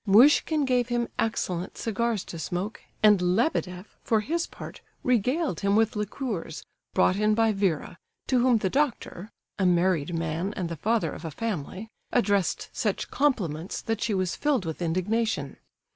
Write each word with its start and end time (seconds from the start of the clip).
Muishkin 0.07 0.65
gave 0.65 0.87
him 0.87 1.09
excellent 1.19 1.77
cigars 1.77 2.23
to 2.23 2.39
smoke, 2.39 2.81
and 3.03 3.21
Lebedeff, 3.21 3.99
for 4.03 4.21
his 4.21 4.47
part, 4.47 4.81
regaled 5.03 5.59
him 5.59 5.75
with 5.75 5.95
liqueurs, 5.95 6.63
brought 6.95 7.17
in 7.17 7.35
by 7.35 7.51
Vera, 7.51 7.99
to 8.25 8.39
whom 8.39 8.57
the 8.57 8.69
doctor—a 8.71 9.65
married 9.67 10.15
man 10.15 10.55
and 10.55 10.69
the 10.69 10.75
father 10.75 11.11
of 11.11 11.23
a 11.23 11.29
family—addressed 11.29 12.71
such 12.73 13.11
compliments 13.11 13.79
that 13.79 14.01
she 14.01 14.15
was 14.15 14.35
filled 14.35 14.65
with 14.65 14.81
indignation. 14.81 15.57